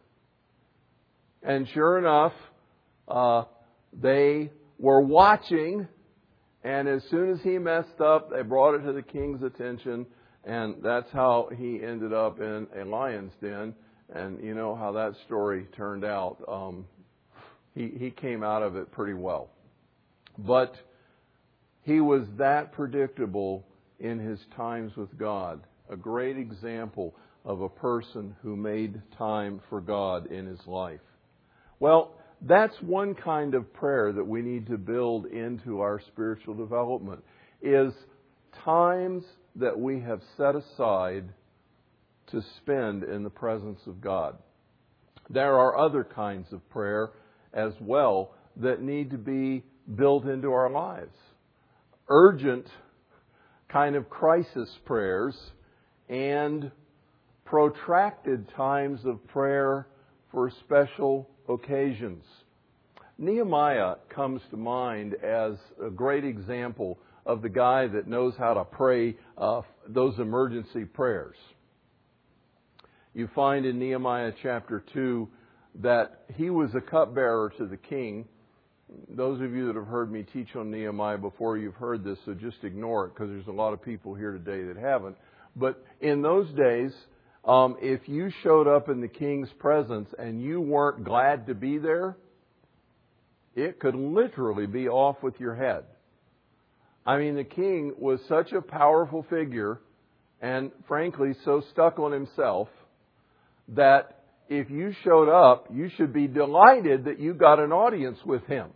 [1.42, 2.33] And sure enough,
[3.09, 3.44] uh,
[3.92, 5.87] they were watching,
[6.62, 10.07] and as soon as he messed up, they brought it to the king's attention,
[10.44, 13.74] and that's how he ended up in a lion's den.
[14.14, 16.37] And you know how that story turned out.
[16.46, 16.87] Um,
[17.74, 19.48] he he came out of it pretty well,
[20.38, 20.74] but
[21.83, 23.64] he was that predictable
[24.00, 25.61] in his times with God.
[25.90, 31.00] A great example of a person who made time for God in his life.
[31.78, 37.22] Well, that's one kind of prayer that we need to build into our spiritual development
[37.62, 37.92] is
[38.64, 39.24] times
[39.57, 41.28] that we have set aside
[42.30, 44.37] to spend in the presence of God.
[45.30, 47.11] There are other kinds of prayer
[47.52, 49.62] as well that need to be
[49.94, 51.16] built into our lives.
[52.09, 52.66] Urgent
[53.74, 55.34] kind of crisis prayers
[56.08, 56.70] and
[57.44, 59.88] protracted times of prayer
[60.30, 62.22] for special occasions.
[63.18, 68.64] Nehemiah comes to mind as a great example of the guy that knows how to
[68.64, 71.37] pray uh, those emergency prayers.
[73.12, 75.28] You find in Nehemiah chapter 2
[75.82, 78.28] that he was a cupbearer to the king.
[79.09, 82.35] Those of you that have heard me teach on Nehemiah before, you've heard this, so
[82.35, 85.16] just ignore it because there's a lot of people here today that haven't.
[85.57, 86.92] But in those days,
[87.44, 91.78] um, if you showed up in the king's presence and you weren't glad to be
[91.78, 92.16] there,
[93.54, 95.85] it could literally be off with your head.
[97.07, 99.80] I mean, the king was such a powerful figure
[100.40, 102.68] and frankly so stuck on himself
[103.68, 108.44] that if you showed up, you should be delighted that you got an audience with
[108.46, 108.70] him.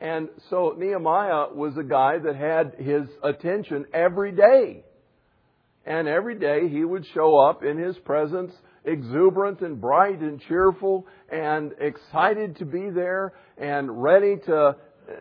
[0.00, 4.84] And so Nehemiah was a guy that had his attention every day.
[5.86, 8.52] And every day he would show up in his presence
[8.84, 14.76] exuberant and bright and cheerful and excited to be there and ready to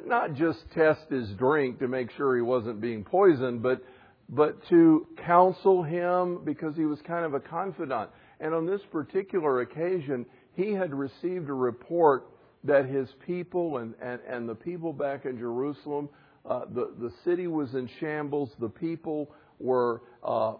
[0.05, 3.81] not just test his drink to make sure he wasn't being poisoned, but
[4.29, 8.09] but to counsel him because he was kind of a confidant.
[8.39, 12.25] And on this particular occasion, he had received a report
[12.63, 16.09] that his people and, and, and the people back in Jerusalem,
[16.45, 20.53] uh, the, the city was in shambles, the people were uh,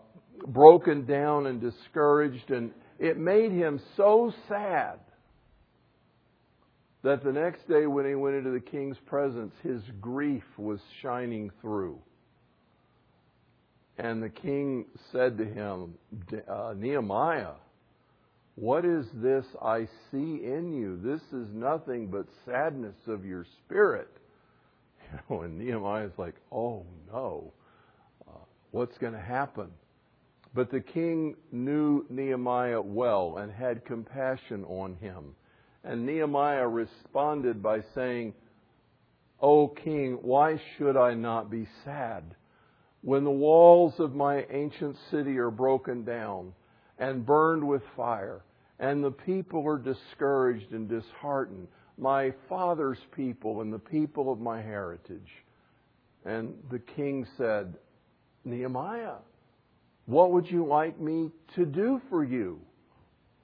[0.47, 4.99] broken down and discouraged, and it made him so sad
[7.03, 11.51] that the next day when he went into the king's presence, his grief was shining
[11.61, 11.99] through.
[13.97, 15.93] And the king said to him,
[16.47, 17.55] uh, Nehemiah,
[18.55, 20.99] what is this I see in you?
[21.01, 24.09] This is nothing but sadness of your spirit.
[25.11, 27.53] You know, and Nehemiah's like, oh no,
[28.27, 28.39] uh,
[28.71, 29.67] what's going to happen?
[30.55, 35.35] But the king knew Nehemiah well and had compassion on him.
[35.83, 38.33] And Nehemiah responded by saying,
[39.39, 42.23] O king, why should I not be sad?
[43.01, 46.53] When the walls of my ancient city are broken down
[47.03, 48.45] and burned with fire,
[48.79, 54.61] and the people are discouraged and disheartened, my father's people and the people of my
[54.61, 55.29] heritage.
[56.23, 57.75] And the king said,
[58.45, 59.15] Nehemiah,
[60.05, 62.61] what would you like me to do for you?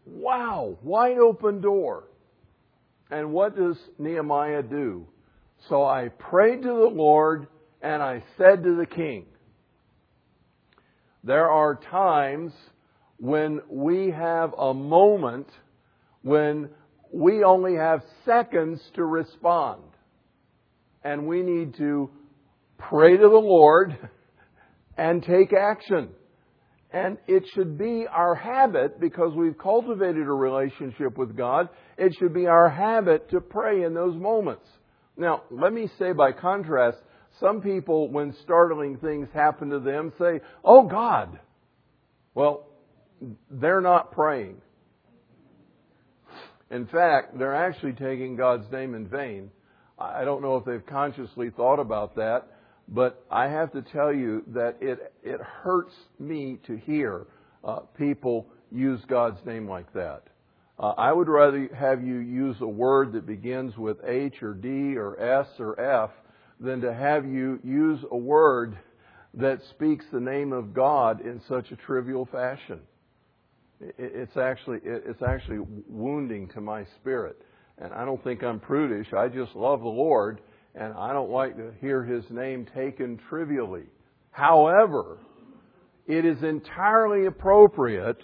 [0.06, 2.06] Wow, wide open door.
[3.12, 5.06] And what does Nehemiah do?
[5.68, 7.48] So I prayed to the Lord
[7.82, 9.26] and I said to the king,
[11.26, 12.54] there are times
[13.20, 15.48] when we have a moment
[16.22, 16.70] when
[17.12, 19.82] we only have seconds to respond.
[21.04, 22.10] And we need to
[22.78, 23.98] pray to the Lord
[24.98, 26.10] and take action.
[26.92, 32.34] And it should be our habit, because we've cultivated a relationship with God, it should
[32.34, 34.68] be our habit to pray in those moments.
[35.16, 36.98] Now, let me say by contrast,
[37.40, 41.40] some people, when startling things happen to them, say, Oh God.
[42.34, 42.69] Well,
[43.50, 44.62] they're not praying.
[46.72, 49.50] In fact, they're actually taking God's name in vain.
[49.98, 52.48] I don't know if they've consciously thought about that,
[52.88, 57.28] but I have to tell you that it, it hurts me to hear
[57.64, 60.24] uh, people use God's name like that.
[60.80, 64.96] Uh, I would rather have you use a word that begins with H or D
[64.96, 66.12] or S or F
[66.60, 68.78] than to have you use a word
[69.34, 72.80] that speaks the name of God in such a trivial fashion.
[73.80, 77.38] It's actually, it's actually wounding to my spirit.
[77.78, 79.14] And I don't think I'm prudish.
[79.14, 80.42] I just love the Lord
[80.76, 83.86] and I don't like to hear his name taken trivially.
[84.32, 85.18] However,
[86.08, 88.18] it is entirely appropriate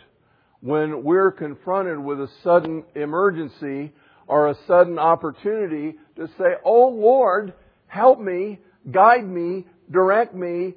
[0.59, 3.93] when we're confronted with a sudden emergency
[4.27, 7.53] or a sudden opportunity to say, Oh Lord,
[7.87, 8.59] help me,
[8.91, 10.73] guide me, direct me,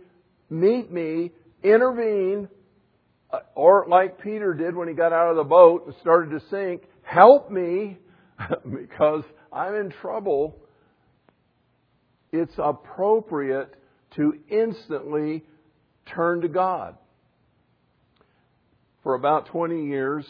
[0.51, 2.49] meet me, intervene,
[3.55, 6.83] or like Peter did when he got out of the boat and started to sink,
[7.03, 7.99] help me
[8.65, 10.57] because I'm in trouble.
[12.33, 13.75] It's appropriate
[14.17, 15.45] to instantly
[16.15, 16.97] turn to God.
[19.03, 20.27] For about 20 years,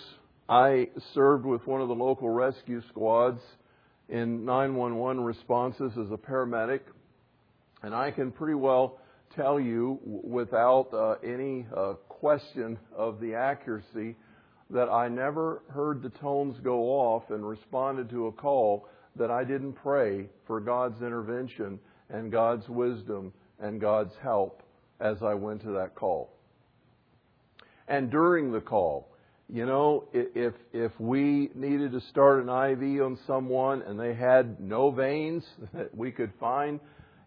[0.49, 3.41] I served with one of the local rescue squads
[4.09, 6.81] in 911 responses as a paramedic,
[7.83, 9.01] and I can pretty well
[9.37, 14.17] tell you without uh, any uh, question of the accuracy
[14.71, 19.45] that I never heard the tones go off and responded to a call that I
[19.45, 21.79] didn't pray for God's intervention
[22.11, 24.63] and God's wisdom and God's help
[25.01, 26.39] as I went to that call
[27.89, 29.09] and during the call.
[29.51, 34.61] You know, if if we needed to start an IV on someone and they had
[34.61, 35.43] no veins
[35.75, 36.81] that we could find,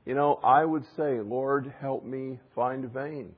[0.06, 3.34] you know, I would say, Lord, help me find a vein.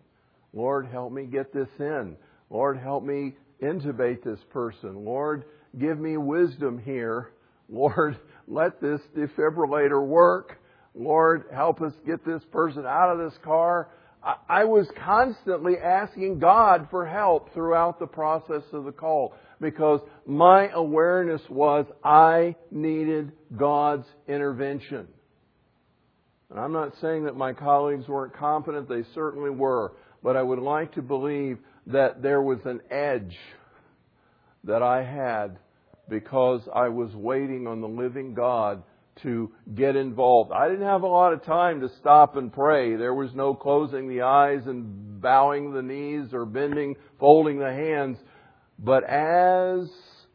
[0.53, 2.15] Lord, help me get this in.
[2.49, 5.03] Lord, help me intubate this person.
[5.03, 5.45] Lord,
[5.79, 7.31] give me wisdom here.
[7.69, 10.59] Lord, let this defibrillator work.
[10.95, 13.89] Lord, help us get this person out of this car.
[14.47, 20.69] I was constantly asking God for help throughout the process of the call because my
[20.69, 25.09] awareness was I needed God's intervention.
[26.49, 30.59] And I'm not saying that my colleagues weren't competent, they certainly were, but I would
[30.59, 33.37] like to believe that there was an edge
[34.63, 35.59] that I had
[36.09, 38.83] because I was waiting on the living God
[39.21, 40.51] to get involved.
[40.51, 42.95] I didn't have a lot of time to stop and pray.
[42.95, 48.17] There was no closing the eyes and bowing the knees or bending, folding the hands.
[48.79, 49.89] But as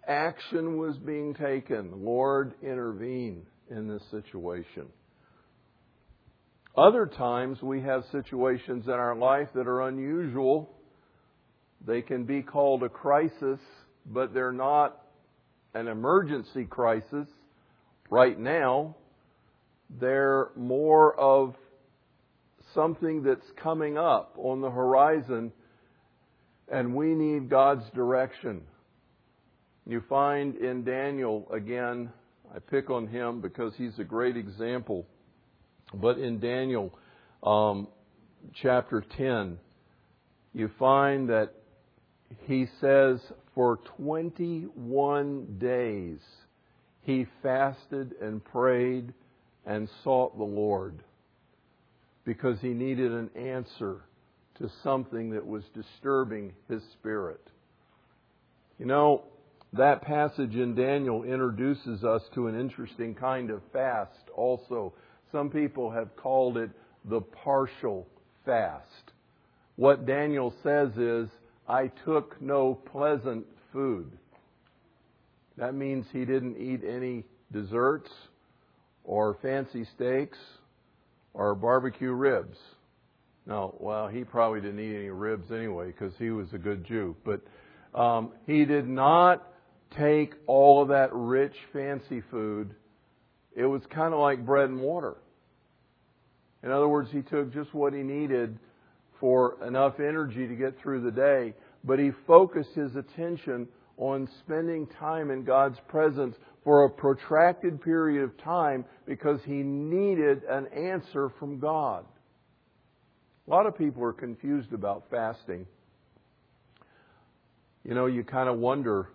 [0.07, 4.87] action was being taken, Lord intervene in this situation.
[6.79, 10.71] Other times we have situations in our life that are unusual.
[11.85, 13.59] They can be called a crisis,
[14.07, 14.97] but they're not
[15.75, 17.27] an emergency crisis
[18.11, 18.95] right now,
[20.01, 21.57] they're more of
[22.75, 25.53] something that's coming up on the horizon,
[26.71, 28.63] and we need God's direction.
[29.85, 32.13] You find in Daniel, again,
[32.55, 35.07] I pick on him because he's a great example,
[35.95, 36.93] but in Daniel
[37.43, 37.89] um,
[38.55, 39.59] chapter 10,
[40.55, 41.53] you find that
[42.47, 43.21] he says,
[43.55, 46.19] for 21 days,
[47.03, 49.13] he fasted and prayed
[49.67, 51.03] and sought the Lord
[52.25, 54.03] because he needed an answer
[54.59, 57.41] to something that was disturbing his spirit.
[58.79, 59.25] You know,
[59.73, 64.93] that passage in Daniel introduces us to an interesting kind of fast also.
[65.33, 66.71] Some people have called it
[67.05, 68.07] the partial
[68.45, 69.13] fast.
[69.77, 71.29] What Daniel says is,
[71.69, 74.11] I took no pleasant food.
[75.57, 78.11] That means he didn't eat any desserts
[79.05, 80.39] or fancy steaks
[81.35, 82.57] or barbecue ribs.
[83.47, 87.17] No, well, he probably didn't eat any ribs anyway because he was a good Jew.
[87.25, 87.41] But
[87.99, 89.47] um, he did not
[89.97, 92.75] take all of that rich, fancy food.
[93.59, 95.17] It was kind of like bread and water.
[96.63, 98.57] In other words, he took just what he needed
[99.19, 104.87] for enough energy to get through the day, but he focused his attention on spending
[104.87, 111.33] time in God's presence for a protracted period of time because he needed an answer
[111.41, 112.05] from God.
[113.49, 115.67] A lot of people are confused about fasting.
[117.83, 119.09] You know, you kind of wonder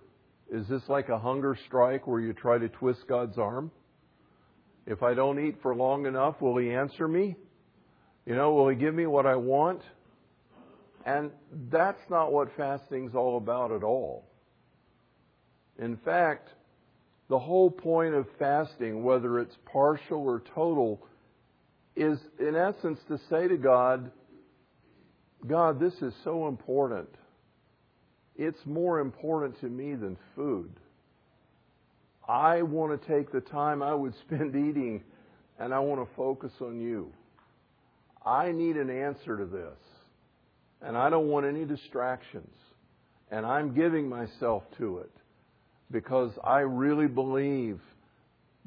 [0.52, 3.72] is this like a hunger strike where you try to twist God's arm?
[4.86, 7.36] If I don't eat for long enough, will He answer me?
[8.26, 9.82] You know, will He give me what I want?
[11.06, 11.32] And
[11.72, 14.26] that's not what fasting's all about at all.
[15.80, 16.50] In fact,
[17.30, 21.06] The whole point of fasting, whether it's partial or total,
[21.96, 24.12] is in essence to say to God,
[25.48, 27.10] God, this is so important.
[28.36, 30.72] It's more important to me than food.
[32.28, 35.03] I want to take the time I would spend eating
[35.59, 37.11] and I want to focus on you.
[38.26, 39.78] I need an answer to this.
[40.82, 42.53] And I don't want any distractions.
[43.32, 45.11] And I'm giving myself to it
[45.91, 47.80] because I really believe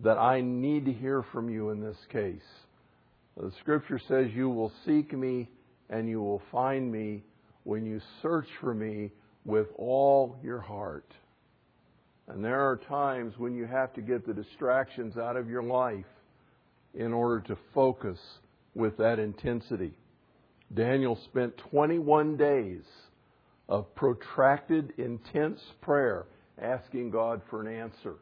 [0.03, 2.41] that I need to hear from you in this case.
[3.37, 5.49] The scripture says, You will seek me
[5.91, 7.23] and you will find me
[7.65, 9.11] when you search for me
[9.45, 11.11] with all your heart.
[12.29, 16.05] And there are times when you have to get the distractions out of your life
[16.95, 18.19] in order to focus
[18.75, 19.93] with that intensity.
[20.75, 22.83] Daniel spent 21 days
[23.69, 26.27] of protracted, intense prayer
[26.61, 28.15] asking God for an answer.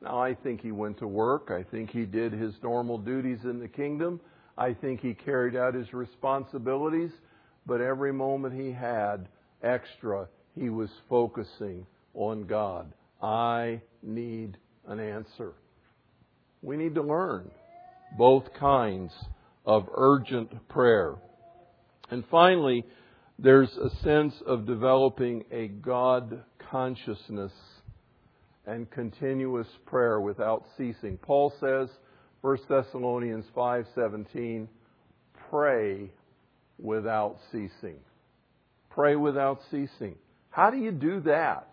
[0.00, 1.50] Now, I think he went to work.
[1.50, 4.20] I think he did his normal duties in the kingdom.
[4.56, 7.10] I think he carried out his responsibilities.
[7.66, 9.28] But every moment he had
[9.62, 12.92] extra, he was focusing on God.
[13.20, 14.56] I need
[14.86, 15.52] an answer.
[16.62, 17.50] We need to learn
[18.16, 19.12] both kinds
[19.66, 21.16] of urgent prayer.
[22.10, 22.84] And finally,
[23.38, 27.52] there's a sense of developing a God consciousness
[28.66, 31.18] and continuous prayer without ceasing.
[31.18, 31.88] Paul says,
[32.40, 34.68] 1 Thessalonians 5:17,
[35.50, 36.10] pray
[36.78, 37.98] without ceasing.
[38.90, 40.16] Pray without ceasing.
[40.50, 41.68] How do you do that?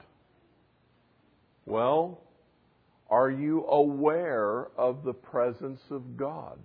[1.65, 2.21] Well,
[3.09, 6.59] are you aware of the presence of God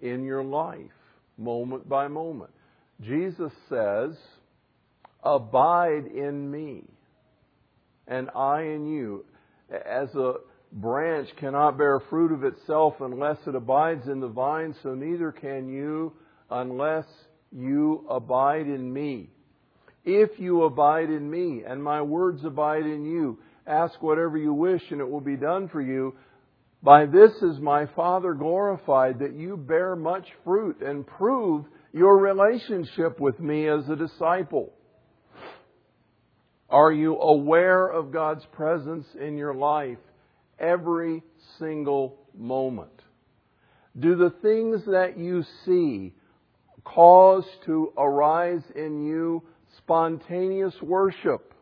[0.00, 0.78] in your life,
[1.38, 2.50] moment by moment?
[3.00, 4.16] Jesus says,
[5.22, 6.84] Abide in me,
[8.06, 9.24] and I in you.
[9.70, 10.34] As a
[10.72, 15.68] branch cannot bear fruit of itself unless it abides in the vine, so neither can
[15.68, 16.12] you
[16.50, 17.06] unless
[17.50, 19.30] you abide in me.
[20.04, 24.82] If you abide in me, and my words abide in you, ask whatever you wish,
[24.90, 26.14] and it will be done for you.
[26.82, 33.20] By this is my Father glorified, that you bear much fruit and prove your relationship
[33.20, 34.72] with me as a disciple.
[36.68, 39.98] Are you aware of God's presence in your life
[40.58, 41.22] every
[41.58, 42.90] single moment?
[43.98, 46.12] Do the things that you see
[46.82, 49.42] cause to arise in you
[49.78, 51.53] spontaneous worship?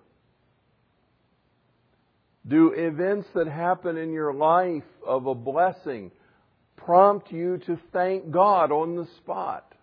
[2.47, 6.11] Do events that happen in your life of a blessing
[6.77, 9.75] prompt you to thank God on the spot?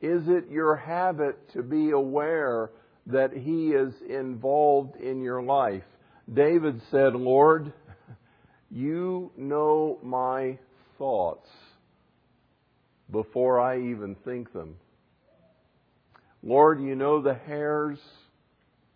[0.00, 2.70] Is it your habit to be aware
[3.06, 5.84] that He is involved in your life?
[6.32, 7.72] David said, Lord,
[8.70, 10.58] you know my
[10.98, 11.48] thoughts
[13.10, 14.76] before I even think them.
[16.42, 17.98] Lord, you know the hairs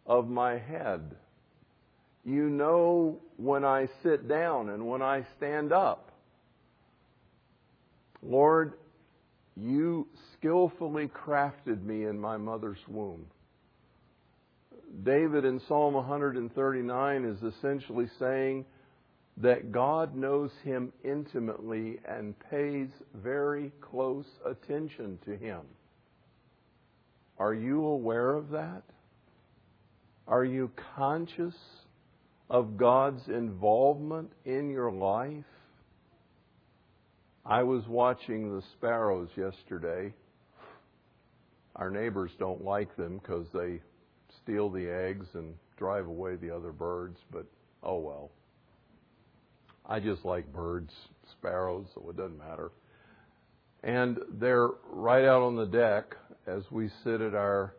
[0.06, 1.16] of my head.
[2.26, 6.10] You know when I sit down and when I stand up.
[8.20, 8.72] Lord,
[9.56, 13.26] you skillfully crafted me in my mother's womb.
[15.04, 18.64] David in Psalm 139 is essentially saying
[19.36, 25.60] that God knows him intimately and pays very close attention to him.
[27.38, 28.82] Are you aware of that?
[30.26, 31.54] Are you conscious
[32.48, 35.44] of God's involvement in your life?
[37.44, 40.12] I was watching the sparrows yesterday.
[41.76, 43.80] Our neighbors don't like them because they
[44.42, 47.46] steal the eggs and drive away the other birds, but
[47.82, 48.30] oh well.
[49.88, 50.92] I just like birds,
[51.38, 52.72] sparrows, so it doesn't matter.
[53.84, 56.16] And they're right out on the deck
[56.46, 57.74] as we sit at our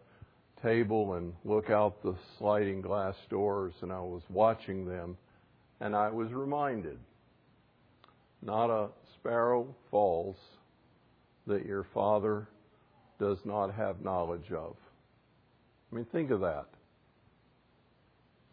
[0.61, 5.17] table and look out the sliding glass doors, and I was watching them,
[5.79, 6.97] and I was reminded
[8.41, 10.35] not a sparrow falls
[11.47, 12.47] that your Father
[13.19, 14.75] does not have knowledge of.
[15.91, 16.65] I mean, think of that.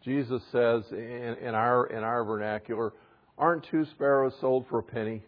[0.03, 2.93] Jesus says in, in, our, in our vernacular,
[3.37, 5.23] aren't two sparrows sold for a penny?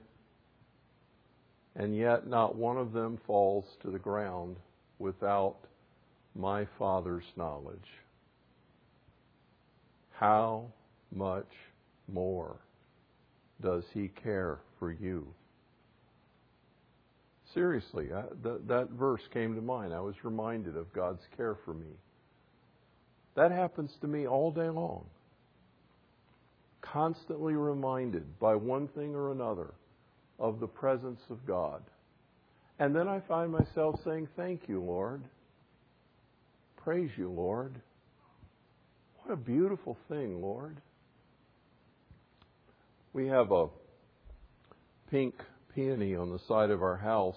[1.75, 4.57] And yet not one of them falls to the ground
[4.99, 5.57] without
[6.37, 7.89] my Father's knowledge.
[10.11, 10.67] How
[11.15, 11.51] much
[12.11, 12.57] more
[13.61, 15.27] does He care for you?
[17.53, 19.93] Seriously, I, th- that verse came to mind.
[19.93, 21.91] I was reminded of God's care for me.
[23.35, 25.05] That happens to me all day long.
[26.81, 29.73] constantly reminded by one thing or another
[30.39, 31.83] of the presence of God.
[32.79, 35.23] And then I find myself saying, Thank you, Lord.
[36.87, 37.75] Praise you, Lord.
[39.17, 40.77] What a beautiful thing, Lord.
[43.11, 43.67] We have a
[45.11, 45.35] pink
[45.75, 47.35] peony on the side of our house.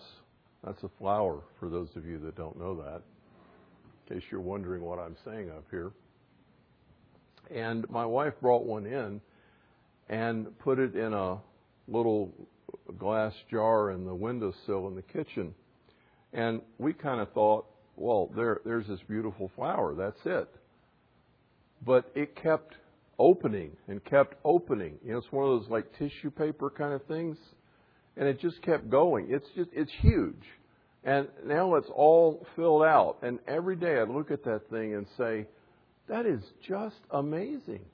[0.63, 3.03] That's a flower, for those of you that don't know that,
[4.09, 5.91] in case you're wondering what I'm saying up here.
[7.53, 9.21] And my wife brought one in
[10.09, 11.39] and put it in a
[11.89, 12.33] little
[12.99, 15.55] glass jar in the windowsill in the kitchen.
[16.33, 17.67] And we kind of thought,
[17.97, 19.95] well, there, there's this beautiful flower.
[19.95, 20.49] That's it.
[21.85, 22.75] But it kept
[23.19, 24.99] opening and kept opening.
[25.05, 27.37] You know, it's one of those like tissue paper kind of things.
[28.17, 29.29] And it just kept going.
[29.31, 30.43] It's just, it's huge.
[31.05, 33.19] And now it's all filled out.
[33.23, 35.47] And every day I look at that thing and say,
[36.09, 37.85] that is just amazing.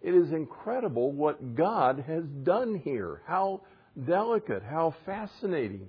[0.00, 3.20] It is incredible what God has done here.
[3.26, 3.62] How
[4.06, 5.88] delicate, how fascinating.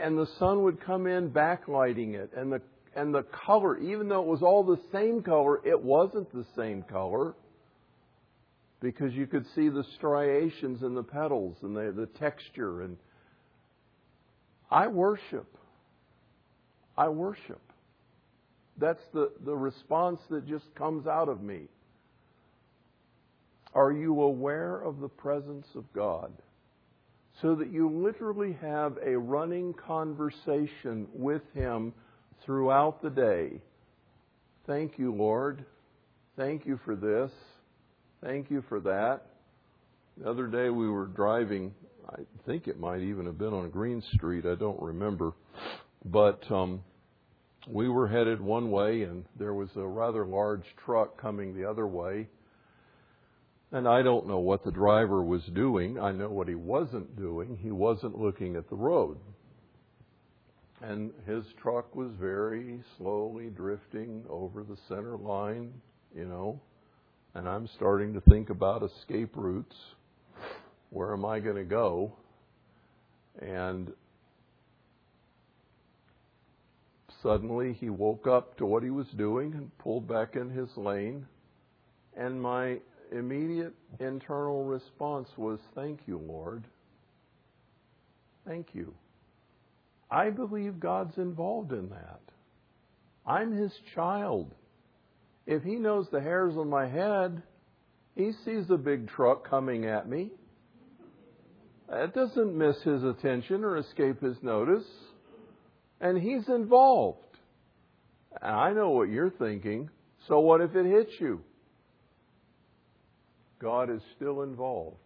[0.00, 2.62] And the sun would come in backlighting it, and the
[2.94, 6.82] and the color, even though it was all the same color, it wasn't the same
[6.82, 7.34] color
[8.80, 12.82] because you could see the striations in the petals and the, the texture.
[12.82, 12.96] And
[14.70, 15.46] I worship.
[16.98, 17.60] I worship.
[18.76, 21.62] That's the, the response that just comes out of me.
[23.74, 26.32] Are you aware of the presence of God?
[27.40, 31.92] So that you literally have a running conversation with Him
[32.44, 33.60] throughout the day.
[34.66, 35.64] Thank you, Lord.
[36.36, 37.30] Thank you for this.
[38.22, 39.22] Thank you for that.
[40.18, 41.74] The other day we were driving,
[42.08, 45.32] I think it might even have been on Green Street, I don't remember.
[46.04, 46.82] But um,
[47.66, 51.86] we were headed one way, and there was a rather large truck coming the other
[51.86, 52.28] way.
[53.72, 55.98] And I don't know what the driver was doing.
[55.98, 57.58] I know what he wasn't doing.
[57.62, 59.16] He wasn't looking at the road.
[60.82, 65.72] And his truck was very slowly drifting over the center line,
[66.14, 66.60] you know.
[67.34, 69.76] And I'm starting to think about escape routes.
[70.90, 72.12] Where am I going to go?
[73.40, 73.90] And
[77.22, 81.26] suddenly he woke up to what he was doing and pulled back in his lane.
[82.14, 82.80] And my
[83.12, 86.64] immediate internal response was, Thank you, Lord.
[88.46, 88.94] Thank you.
[90.10, 92.20] I believe God's involved in that.
[93.24, 94.54] I'm His child.
[95.46, 97.42] If He knows the hairs on my head,
[98.16, 100.30] He sees the big truck coming at me.
[101.90, 104.86] It doesn't miss His attention or escape His notice.
[106.00, 107.18] And He's involved.
[108.40, 109.88] I know what you're thinking.
[110.28, 111.42] So what if it hits you?
[113.62, 114.96] God is still involved.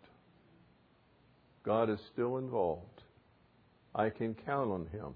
[1.63, 3.03] God is still involved.
[3.95, 5.13] I can count on Him.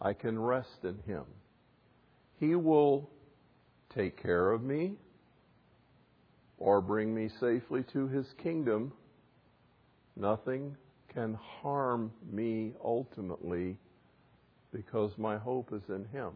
[0.00, 1.22] I can rest in Him.
[2.40, 3.08] He will
[3.94, 4.94] take care of me
[6.58, 8.92] or bring me safely to His kingdom.
[10.16, 10.76] Nothing
[11.14, 13.76] can harm me ultimately
[14.72, 16.32] because my hope is in Him.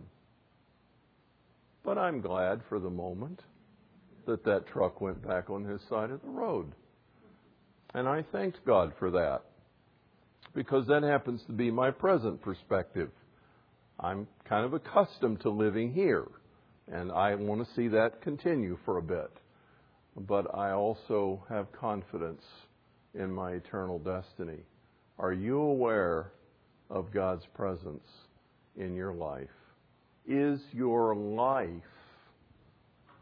[1.83, 3.43] But I'm glad for the moment
[4.31, 6.73] that that truck went back on his side of the road.
[7.95, 9.43] And I thanked God for that
[10.55, 13.11] because that happens to be my present perspective.
[13.99, 16.29] I'm kind of accustomed to living here,
[16.91, 19.33] and I want to see that continue for a bit.
[20.17, 22.43] But I also have confidence
[23.15, 24.63] in my eternal destiny.
[25.19, 26.33] Are you aware
[26.89, 28.07] of God's presence
[28.77, 29.49] in your life?
[30.27, 31.69] Is your life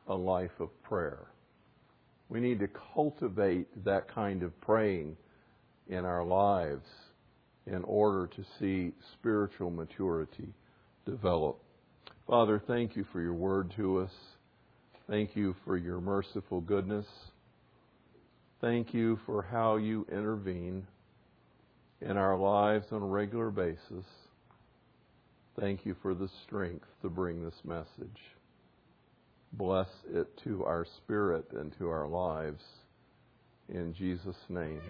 [0.09, 1.27] a life of prayer.
[2.29, 5.17] We need to cultivate that kind of praying
[5.89, 6.87] in our lives
[7.67, 10.49] in order to see spiritual maturity
[11.07, 11.59] develop.
[12.27, 14.11] Father, thank you for your word to us.
[15.09, 17.07] Thank you for your merciful goodness.
[18.61, 20.87] Thank you for how you intervene
[22.01, 24.05] in our lives on a regular basis.
[25.59, 28.38] Thank you for the strength to bring this message
[29.53, 32.63] bless it to our spirit and to our lives.
[33.69, 34.83] In Jesus' name,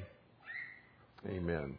[1.26, 1.78] amen.